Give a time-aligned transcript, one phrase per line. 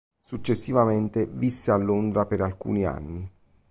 [0.25, 3.31] Successivamente visse a Londra per alcuni anni.